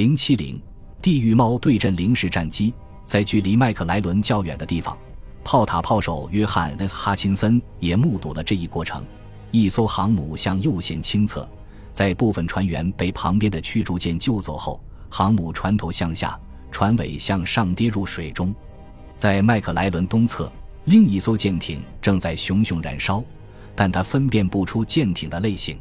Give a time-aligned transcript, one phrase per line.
[0.00, 0.58] 零七零，
[1.02, 2.72] 地狱猫对阵零式战机，
[3.04, 4.96] 在距离麦克莱伦较远的地方，
[5.44, 9.04] 炮塔炮手约翰 ·S· 哈钦森也目睹了这一过程。
[9.50, 11.46] 一艘航母向右舷倾侧，
[11.92, 16.40] 在部分船员被旁边的驱逐舰救走后，航母船头向下，
[16.70, 18.54] 船尾向上跌入水中。
[19.18, 20.50] 在麦克莱伦东侧，
[20.86, 23.22] 另一艘舰艇正在熊熊燃烧，
[23.76, 25.78] 但他分辨不出舰艇的类型。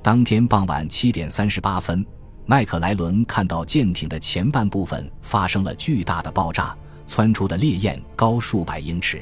[0.00, 2.06] 当天傍晚七点三十八分，
[2.50, 6.74] 麦克莱伦看到舰艇的前半部分发生了巨大的爆炸，
[7.06, 9.20] 窜出的烈焰高数百英尺。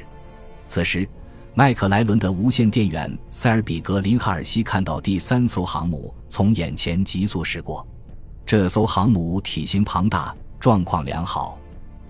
[0.64, 1.08] 此时，
[1.52, 7.84] 麦克莱伦的无线电员塞尔比格林哈尔西看到第三艘航母从眼前急速驶过，
[8.46, 11.58] 这艘航母体型庞大，状况良好。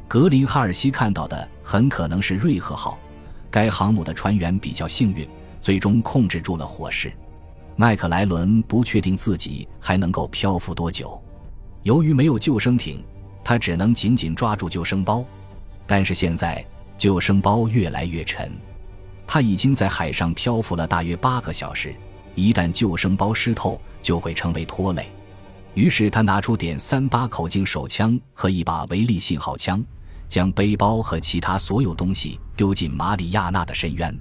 [0.06, 2.98] 格林哈尔西看到的很可能是瑞赫号，
[3.50, 5.26] 该航母的船员比较幸运，
[5.62, 7.10] 最终控制住了火势。
[7.76, 11.22] 麦克莱伦不确定自己还能够漂浮多久，
[11.82, 13.04] 由于没有救生艇，
[13.44, 15.24] 他只能紧紧抓住救生包。
[15.86, 16.64] 但是现在
[16.96, 18.50] 救生包越来越沉，
[19.26, 21.94] 他已经在海上漂浮了大约八个小时，
[22.34, 25.06] 一旦救生包湿透，就会成为拖累。
[25.74, 29.84] 于是他拿出点三八口径手枪和一把维利信号枪。
[30.28, 34.12] 将背包和其他所有东西丢进马里亚纳的深渊。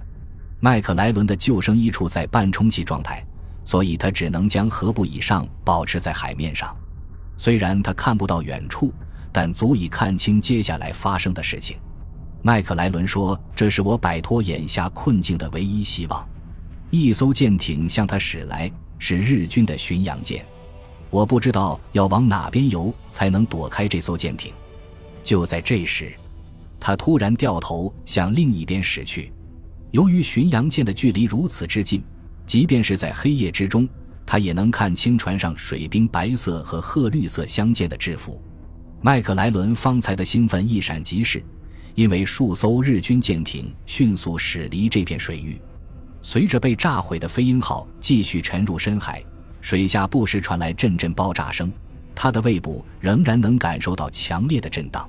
[0.60, 3.26] 麦克莱伦的救生衣处在半充气状态，
[3.66, 6.74] 所以他只能将颌部以上保持在海面上。
[7.36, 8.90] 虽然他看不到远处，
[9.30, 11.76] 但足以看清接下来发生的事情。
[12.42, 16.26] 麦克莱伦说：“这是我摆脱眼下困境的唯一希望。”
[16.90, 20.46] 一艘舰艇向他驶来，是日军的巡洋舰。
[21.10, 24.52] 我不知道要往哪边游才能躲开这艘舰艇。
[25.24, 26.14] 就在这时，
[26.78, 29.32] 他突然掉头向另一边驶去。
[29.90, 32.02] 由于巡洋舰的距离如此之近，
[32.46, 33.88] 即便是在黑夜之中，
[34.24, 38.40] 他也能看清船上水兵白色和褐绿色相间的制服。
[39.02, 41.42] 麦克莱伦方才的兴奋一闪即逝，
[41.94, 45.60] 因为数艘日军舰艇迅速驶离这片水域。
[46.22, 49.22] 随着被炸毁的飞鹰号继续沉入深海，
[49.60, 51.70] 水下不时传来阵阵爆炸声，
[52.14, 55.08] 他的胃部仍然能感受到强烈的震荡。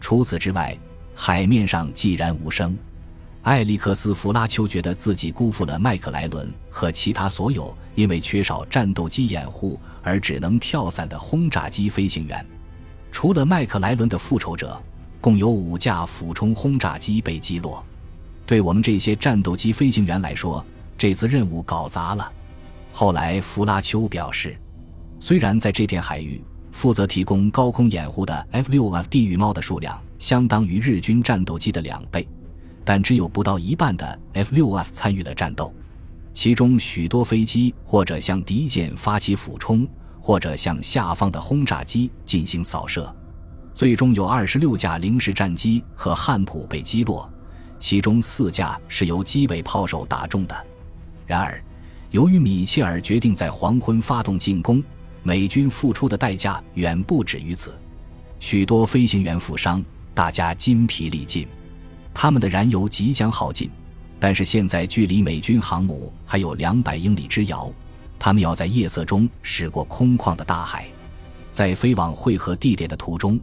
[0.00, 0.76] 除此之外，
[1.14, 2.76] 海面上寂然无声。
[3.46, 12.44] 艾利克斯·弗拉丘觉得自己辜负了麦克莱伦和其他所有因为缺少战斗机掩护而只能跳伞的轰炸机飞行员。
[13.12, 14.76] 除了麦克莱伦的复仇者，
[15.20, 17.84] 共有五架俯冲轰炸机被击落。
[18.44, 20.64] 对我们这些战斗机飞行员来说，
[20.98, 22.32] 这次任务搞砸了。
[22.90, 24.58] 后来，弗拉丘表示，
[25.20, 26.42] 虽然在这片海域。
[26.72, 32.28] 负责提供高空掩护的 F-6F 地狱猫的数量相当于日军战斗机的两倍，
[32.86, 35.74] 但只有不到一半的 F-6F 参与了战斗。
[36.32, 39.86] 其中许多飞机或者向敌舰发起俯冲，
[40.20, 43.14] 或者向下方的轰炸机进行扫射。
[43.74, 47.30] 最终有二十六架零式战机和汉普被击落，
[47.78, 50.66] 其中四架是由机尾炮手打中的。
[51.26, 51.62] 然而，
[52.10, 54.82] 由于米切尔决定在黄昏发动进攻。
[55.22, 57.76] 美军付出的代价远不止于此，
[58.38, 61.48] 许多飞行员负伤，大家筋疲力尽，
[62.18, 63.70] 他们的燃油即将耗尽。
[64.18, 67.70] 但是现在距离美军航母还有两百英里之遥，
[68.18, 70.86] 他们要在夜色中驶过空旷的大海，
[71.52, 73.38] 在飞往汇合地点的途中，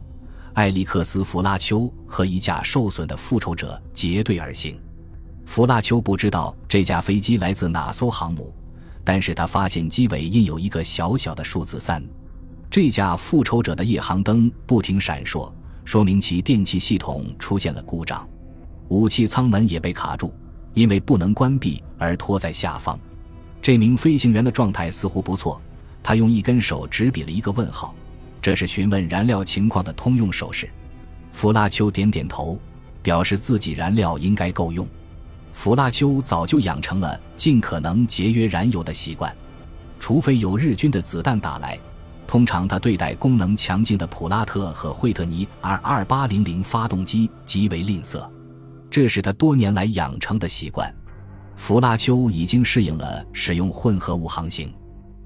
[0.54, 4.76] 艾利克斯·弗拉丘和一架受损的复仇者结队而行。
[5.46, 8.52] 弗拉丘不知道这架飞机来自哪艘航母。
[9.04, 12.02] 但是他发现机尾印有一个小小的数字三，
[12.70, 15.52] 这架复仇者的夜航灯不停闪烁，
[15.84, 18.26] 说明其电气系统出现了故障，
[18.94, 20.32] 武器舱门也被卡住，
[20.72, 22.96] 因为不能关闭而拖在下方。
[23.60, 25.60] 这名飞行员的状态似乎不错，
[26.00, 27.92] 他用一根手指比了一个问号，
[28.40, 30.70] 这是询问燃料情况的通用手势。
[31.32, 32.56] 弗拉丘点点头，
[33.02, 34.86] 表示自己燃料应该够用。
[35.52, 39.34] 弗拉丘早就养成了尽可能节约燃油的习惯，
[39.98, 41.76] 除非有日军的子弹打来。
[42.26, 48.28] 通常他对待功能强劲的普拉特和惠特尼 R 二八零零发动机极为吝啬，
[48.94, 50.88] 这是他多年来养成的习惯。
[51.56, 54.72] 弗拉丘已经适应了使用混合物航行。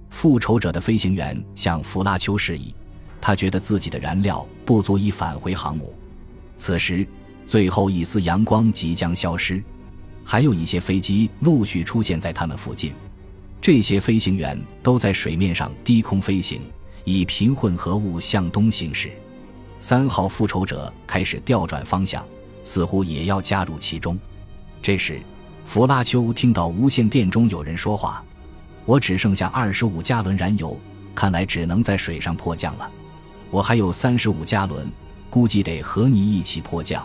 [0.09, 2.75] 复仇者的飞行员向弗拉丘示意，
[3.21, 5.95] 他觉得自己的燃料不足以返回航母。
[6.57, 7.07] 此时，
[7.45, 9.63] 最后一丝阳光即将消失。
[10.25, 12.95] 还有一些飞机陆续出现在他们附近，
[13.61, 16.63] 这些飞行员都在水面上低空飞行，
[17.05, 19.11] 以平混合物向东行驶。
[19.79, 22.25] 三号复仇者开始调转方向，
[22.69, 24.19] 似乎也要加入其中。
[24.83, 25.23] 这时，
[25.65, 28.23] 弗拉丘听到无线电中有人说话
[28.85, 30.79] ：“我只剩下二十五加仑燃油，
[31.15, 32.91] 看来只能在水上迫降了。”
[33.51, 34.87] 我还有三十五加仑，
[35.31, 37.03] 估计得和你一起迫降。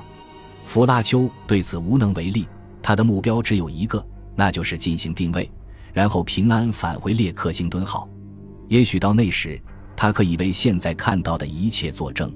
[0.65, 2.45] 弗拉丘对此无能为力，
[2.81, 4.05] 他的目标只有一个，
[4.35, 5.49] 那就是进行定位，
[5.93, 8.09] 然后平安返回列克星敦号。
[8.67, 9.57] 也许到那时，
[9.95, 12.29] 他可以为现在看到的一切作证。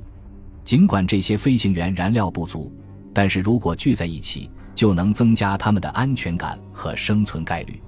[0.63, 2.73] 尽管这些飞行员燃料不足，
[3.17, 7.81] 但是如果聚在一起，就能增加他们的安全感和生存概率。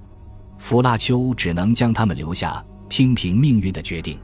[0.58, 4.18] 弗拉丘只能将他们留下，听凭命运的决定。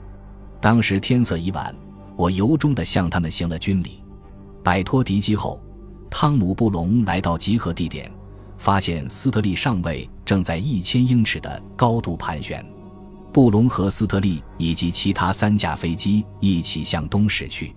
[0.60, 1.72] 当时天色已晚，
[2.16, 4.02] 我由衷地向他们行了军礼。
[4.64, 5.62] 摆脱敌机后。
[6.10, 8.10] 汤姆·布隆来到集合地点，
[8.58, 12.66] 发现斯特利上尉正在一千英尺的高度盘旋。
[13.32, 17.76] 布隆和斯特利以及其他三架飞机一起向东驶去。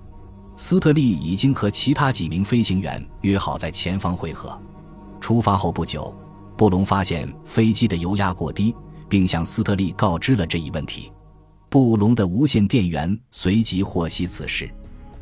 [0.62, 4.62] 斯特利已经和其他几名飞行员约好在前方会合。
[5.22, 6.14] 出发后不久，
[6.58, 8.76] 布隆发现飞机的油压过低，
[9.08, 11.10] 并向斯特利告知了这一问题。
[11.70, 14.70] 布隆的无线电源随即获悉此事。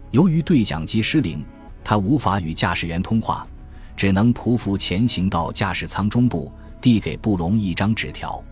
[0.10, 1.46] 由于对讲机失灵。
[1.84, 3.48] 他无法与驾驶员通话，
[3.96, 6.52] 只能匍匐前行到驾驶舱中部，
[6.82, 8.44] 递给布隆一张纸条，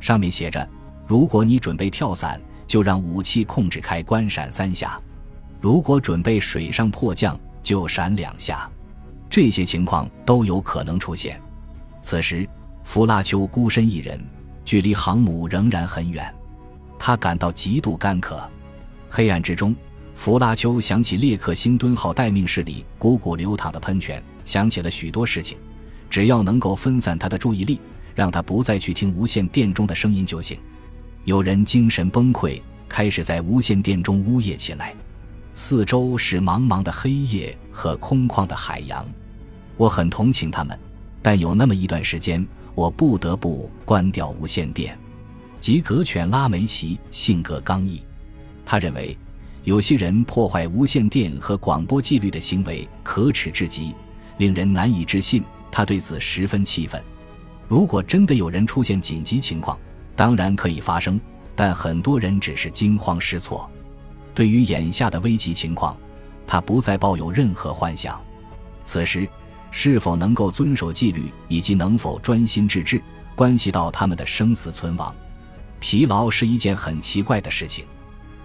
[0.00, 0.68] 上面写着
[1.06, 5.00] ：“如果你准备跳伞，就让武器控制开关闪三下；
[5.62, 8.68] 如果准备水上迫降，就闪两下。”
[9.30, 11.40] 这些情况都有可能出现。
[12.02, 12.46] 此时，
[12.82, 14.20] 弗拉丘孤身一人，
[14.64, 16.34] 距离航母仍然很远，
[16.98, 18.46] 他感到极度干渴。
[19.08, 19.74] 黑暗之中。
[20.14, 25.56] 弗拉丘想起列克星敦号待命室里汩汩流淌的喷泉，想起了许多事情。
[26.10, 27.80] 只要能够分散他的注意力，
[28.14, 30.58] 让他不再去听无线电中的声音就行。
[31.24, 32.60] 有人精神崩溃，
[32.90, 34.94] 开始在无线电中呜咽起来。
[35.54, 39.06] 四周是茫茫的黑夜和空旷的海洋。
[39.76, 40.78] 我很同情他们，
[41.20, 44.98] 但有那么一段时间，我不得不关掉无线电。
[45.60, 48.02] 吉格犬拉梅奇性格刚毅，
[48.64, 49.16] 他认为。
[49.64, 53.94] 有些人破坏无线电和广播纪律的行为可耻至极，
[54.38, 55.40] 令人难以置信。
[55.70, 57.00] 他对此十分气愤。
[57.68, 59.78] 如果真的有人出现紧急情况，
[60.16, 61.20] 当然可以发生，
[61.54, 63.70] 但很多人只是惊慌失措。
[64.34, 65.96] 对于眼下的危急情况，
[66.46, 68.20] 他不再抱有任何幻想。
[68.82, 69.28] 此时，
[69.70, 73.02] 是否能够遵守纪律以及能否专心致志，
[73.34, 75.14] 关系到他们的生死存亡。
[75.80, 77.84] 疲劳是一件很奇怪的事情。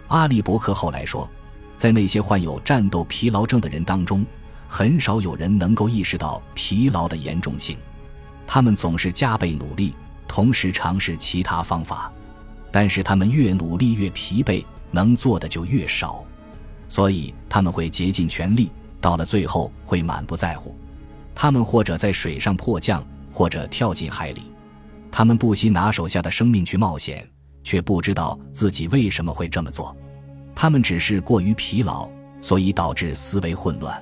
[0.07, 1.29] 阿利伯克后来说，
[1.75, 4.25] 在那些患有战斗疲劳症的人当中，
[4.67, 7.77] 很少有人能够意识到疲劳的严重性。
[8.45, 9.93] 他们总是加倍努力，
[10.27, 12.11] 同时尝试其他方法，
[12.71, 16.23] 但是他们越努力越疲惫，能做的就越少。
[16.89, 20.75] 所以他们会竭尽全力，到了最后会满不在乎。
[21.35, 24.43] 他们或者在水上迫降，或者跳进海里。
[25.11, 27.27] 他们不惜拿手下的生命去冒险。
[27.63, 29.93] 却不知道自己为什么会这么做，
[30.55, 32.07] 他们只是过于疲劳，
[32.39, 34.01] 所以导致思维混乱。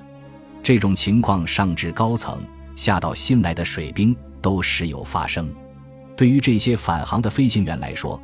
[0.62, 2.38] 这种情况上至高层，
[2.76, 5.52] 下到新来的水兵都时有发生。
[6.16, 8.22] 对于这些返航的飞行员来说，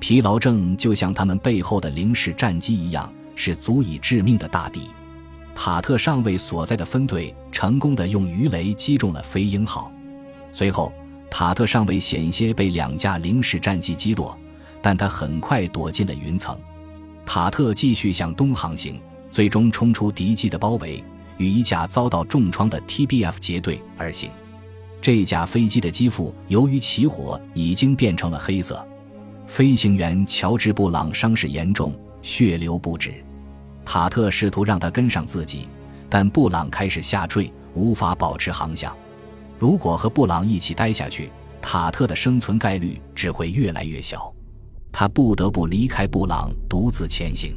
[0.00, 4.82] 疲劳症就像他们背后的零式战机一样，是足以致命的大敌。
[5.54, 9.90] 塔特上尉所在的分队成功的用鱼雷击中了飞鹰号，
[10.52, 10.92] 随后
[11.30, 14.36] 塔特上尉险些被两架零式战机击落。
[14.86, 16.54] 但他很快躲进了云层。
[17.24, 19.00] 塔特继续向东航行，
[19.30, 21.02] 最终冲出敌机的包围，
[21.38, 24.30] 与一架遭到重创的 TBF 结队而行。
[25.00, 28.86] 这架飞机的机腹由于起火已经变成了黑色。
[29.46, 33.12] 飞行员乔治·布朗伤势严重，血流不止。
[33.84, 35.68] 塔特试图让他跟上自己，
[36.08, 38.94] 但布朗开始下坠，无法保持航向。
[39.58, 44.32] 如果和布朗一起待下去，塔特的生存概率只会越来越小。
[44.90, 47.54] 他不得不离开布朗，独自前行。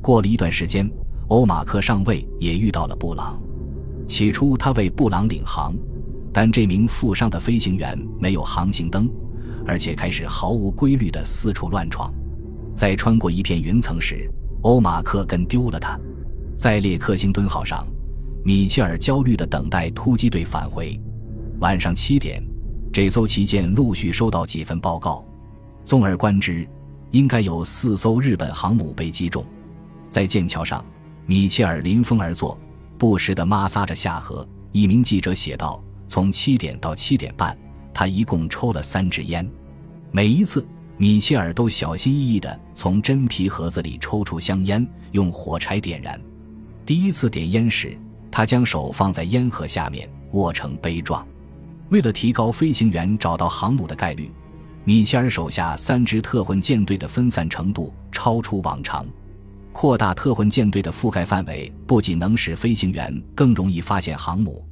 [0.00, 0.88] 过了一段时间，
[1.28, 3.40] 欧马克上尉也遇到了布朗。
[4.06, 5.74] 起初，他为布朗领航，
[6.32, 9.10] 但这名负伤的飞行员没有航行灯，
[9.66, 12.12] 而且开始毫无规律地四处乱闯。
[12.74, 14.30] 在穿过一片云层时，
[14.62, 15.98] 欧马克跟丢了他。
[16.56, 17.86] 在列克星敦号上，
[18.44, 20.98] 米切尔焦虑地等待突击队返回。
[21.60, 22.42] 晚上七点，
[22.92, 25.24] 这艘旗舰陆续收到几份报告。
[25.84, 26.66] 纵而观之，
[27.10, 29.44] 应该有四艘日本航母被击中。
[30.08, 30.84] 在剑桥上，
[31.26, 32.58] 米切尔临风而坐，
[32.98, 34.46] 不时地摩挲着下颌。
[34.72, 37.56] 一名记者写道：“从七点到七点半，
[37.98, 39.50] 他一共抽了三支烟。
[40.12, 40.66] 每一次，
[40.98, 46.20] 米切尔都小心翼翼地从真皮盒子里抽出香烟，用火柴点燃。
[46.84, 47.96] 第一次点烟时，
[48.30, 51.26] 他将手放在烟盒下面，握成杯状。
[51.88, 54.30] 为了提高飞行员找到航母的概率。”
[54.84, 59.06] 米切尔手下三支特混舰队的分散程度超出往常。
[59.72, 64.62] 扩大特混舰队的覆盖范围，不仅能使飞行员更容易发现航母，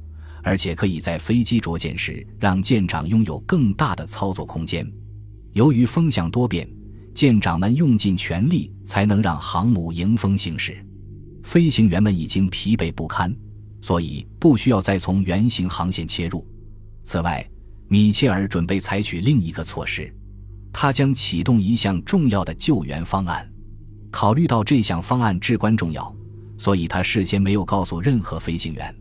[0.45, 4.87] 而且可以在飞机着舰时让舰长拥有更大的操作空间。
[5.53, 6.69] 由于风向多变，
[7.15, 10.77] 舰长们用尽全力才能让航母迎风行驶。
[11.43, 13.35] 飞行员们已经疲惫不堪，
[13.81, 16.47] 所以不需要再从圆形航线切入。
[17.01, 17.43] 此外，
[17.87, 20.13] 米切尔准备采取另一个措施，
[20.71, 23.51] 他将启动一项重要的救援方案。
[24.11, 26.15] 考虑到这项方案至关重要，
[26.55, 28.95] 所以他事先没有告诉任何飞行员。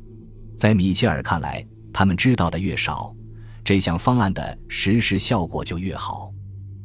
[0.56, 3.14] 在米切尔看来，他们知道的越少，
[3.64, 6.30] 这项方案的实施效果就越好。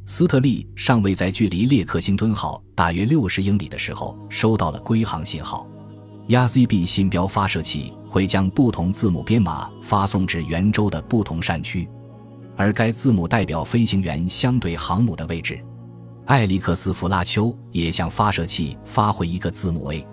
[0.06, 5.68] 斯特利尚未在距离列克星敦号大约六十英里的时候收到了归航信号。
[6.30, 11.88] 压 ZB 信标发射器会将不同字母编码发送至圆周的不同扇区，
[12.56, 15.64] 而该字母代表飞行员相对航母的位置。
[16.26, 20.06] 艾利克斯·弗拉丘也向发射器发回一个字母 A，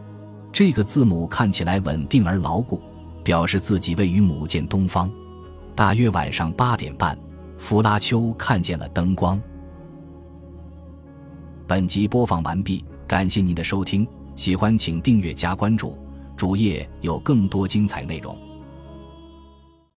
[0.50, 2.80] 这个字母看起来稳定而牢固，
[3.26, 5.10] 表示自己位于母舰东方。
[5.74, 7.18] 大约晚上八点半，
[7.58, 9.42] 弗拉丘看见了灯光。
[11.66, 14.06] 本集播放完毕，感谢您的收听，
[14.36, 15.98] 喜欢请订阅加关注，
[16.36, 18.45] 主页有更多精彩内容。